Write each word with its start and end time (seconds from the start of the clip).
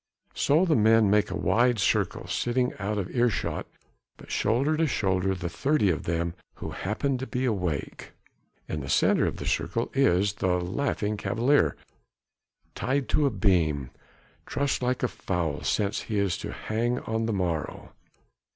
So 0.33 0.65
the 0.65 0.75
men 0.75 1.11
make 1.11 1.29
a 1.29 1.35
wide 1.37 1.77
circle 1.77 2.25
sitting 2.25 2.73
out 2.79 2.97
of 2.97 3.15
ear 3.15 3.29
shot, 3.29 3.67
but 4.17 4.31
shoulder 4.31 4.75
to 4.75 4.87
shoulder 4.87 5.35
the 5.35 5.47
thirty 5.47 5.91
of 5.91 6.05
them 6.05 6.33
who 6.55 6.71
happen 6.71 7.19
to 7.19 7.27
be 7.27 7.45
awake. 7.45 8.13
In 8.67 8.79
the 8.79 8.89
centre 8.89 9.27
of 9.27 9.37
the 9.37 9.45
circle 9.45 9.91
is 9.93 10.33
the 10.33 10.59
Laughing 10.59 11.17
Cavalier 11.17 11.75
tied 12.73 13.07
to 13.09 13.27
a 13.27 13.29
beam, 13.29 13.91
trussed 14.47 14.81
like 14.81 15.03
a 15.03 15.07
fowl 15.07 15.61
since 15.61 16.01
he 16.01 16.17
is 16.17 16.35
to 16.39 16.51
hang 16.51 16.97
on 17.01 17.27
the 17.27 17.33
morrow. 17.33 17.91